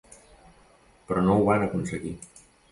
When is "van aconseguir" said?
1.53-2.19